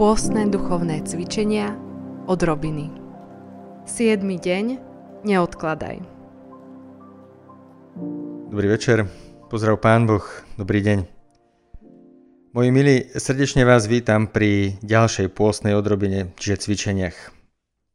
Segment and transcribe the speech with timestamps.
[0.00, 1.76] Pôstne duchovné cvičenia
[2.24, 2.88] od Robiny.
[3.84, 4.24] 7.
[4.24, 4.80] deň.
[5.28, 6.00] Neodkladaj.
[8.48, 9.04] Dobrý večer,
[9.52, 10.24] pozdrav Pán Boh,
[10.56, 10.98] dobrý deň.
[12.56, 17.36] Moji milí, srdečne vás vítam pri ďalšej pôstnej odrobine, čiže cvičeniach,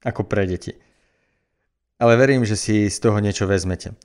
[0.06, 0.78] ako pre deti.
[1.98, 3.98] Ale verím, že si z toho niečo vezmete.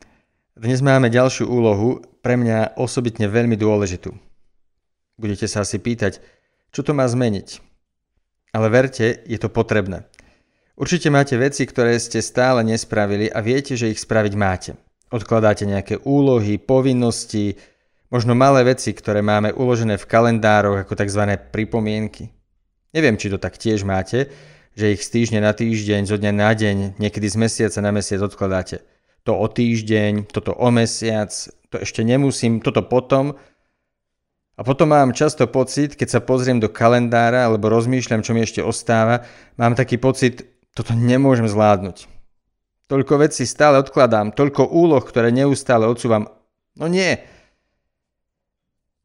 [0.56, 4.16] Dnes máme ďalšiu úlohu, pre mňa osobitne veľmi dôležitú.
[5.20, 6.24] Budete sa asi pýtať,
[6.72, 7.68] čo to má zmeniť?
[8.50, 10.06] Ale verte, je to potrebné.
[10.74, 14.70] Určite máte veci, ktoré ste stále nespravili a viete, že ich spraviť máte.
[15.12, 17.60] Odkladáte nejaké úlohy, povinnosti,
[18.08, 21.36] možno malé veci, ktoré máme uložené v kalendároch ako tzv.
[21.52, 22.32] pripomienky.
[22.96, 24.32] Neviem, či to tak tiež máte,
[24.74, 28.24] že ich z týždňa na týždeň, zo dňa na deň, niekedy z mesiaca na mesiac
[28.24, 28.82] odkladáte.
[29.28, 31.30] To o týždeň, toto o mesiac,
[31.70, 33.36] to ešte nemusím, toto potom–
[34.60, 38.60] a potom mám často pocit, keď sa pozriem do kalendára alebo rozmýšľam, čo mi ešte
[38.60, 39.24] ostáva,
[39.56, 40.44] mám taký pocit,
[40.76, 42.04] toto nemôžem zvládnuť.
[42.92, 46.28] Toľko vecí stále odkladám, toľko úloh, ktoré neustále odsúvam.
[46.76, 47.24] No nie.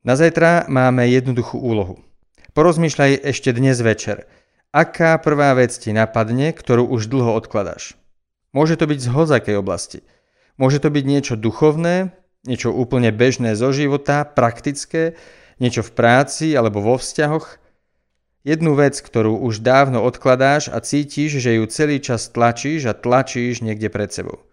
[0.03, 2.03] Na zajtra máme jednoduchú úlohu.
[2.51, 4.27] Porozmýšľaj ešte dnes večer.
[4.75, 7.95] Aká prvá vec ti napadne, ktorú už dlho odkladáš?
[8.51, 10.03] Môže to byť z hozakej oblasti.
[10.59, 12.11] Môže to byť niečo duchovné,
[12.43, 15.15] niečo úplne bežné zo života, praktické,
[15.59, 17.59] niečo v práci alebo vo vzťahoch,
[18.45, 23.65] jednu vec, ktorú už dávno odkladáš a cítiš, že ju celý čas tlačíš a tlačíš
[23.65, 24.45] niekde pred sebou.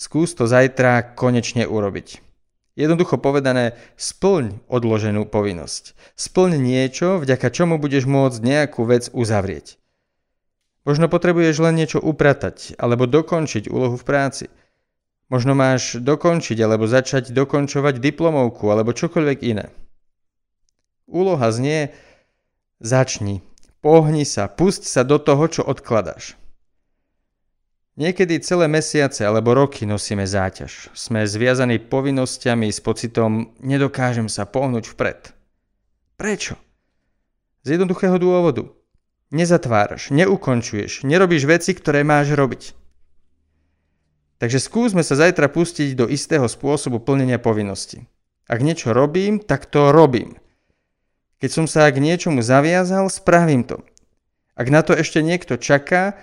[0.00, 2.24] Skús to zajtra konečne urobiť.
[2.72, 5.92] Jednoducho povedané, splň odloženú povinnosť.
[6.16, 9.76] Splň niečo, vďaka čomu budeš môcť nejakú vec uzavrieť.
[10.88, 14.46] Možno potrebuješ len niečo upratať alebo dokončiť úlohu v práci.
[15.28, 19.70] Možno máš dokončiť alebo začať dokončovať diplomovku alebo čokoľvek iné.
[21.12, 21.92] Úloha znie
[22.80, 23.44] začni,
[23.84, 26.40] pohni sa, pusť sa do toho, čo odkladáš.
[28.00, 30.88] Niekedy celé mesiace alebo roky nosíme záťaž.
[30.96, 35.36] Sme zviazaní povinnosťami s pocitom nedokážem sa pohnúť vpred.
[36.16, 36.56] Prečo?
[37.60, 38.72] Z jednoduchého dôvodu.
[39.28, 42.72] Nezatváraš, neukončuješ, nerobíš veci, ktoré máš robiť.
[44.40, 48.08] Takže skúsme sa zajtra pustiť do istého spôsobu plnenia povinnosti.
[48.48, 50.41] Ak niečo robím, tak to robím.
[51.42, 53.82] Keď som sa k niečomu zaviazal, spravím to.
[54.54, 56.14] Ak na to ešte niekto čaká,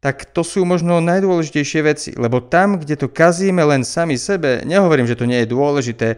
[0.00, 5.04] tak to sú možno najdôležitejšie veci, lebo tam, kde to kazíme len sami sebe, nehovorím,
[5.04, 6.08] že to nie je dôležité,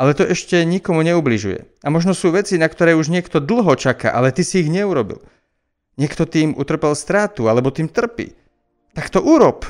[0.00, 1.84] ale to ešte nikomu neubližuje.
[1.84, 5.20] A možno sú veci, na ktoré už niekto dlho čaká, ale ty si ich neurobil.
[6.00, 8.32] Niekto tým utrpel strátu, alebo tým trpí.
[8.96, 9.68] Tak to urob.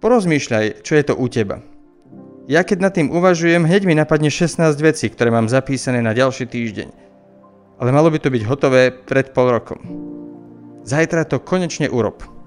[0.00, 1.60] Porozmýšľaj, čo je to u teba.
[2.48, 6.48] Ja keď nad tým uvažujem, hneď mi napadne 16 vecí, ktoré mám zapísané na ďalší
[6.48, 7.07] týždeň
[7.78, 9.80] ale malo by to byť hotové pred pol rokom.
[10.82, 12.37] Zajtra to konečne urob.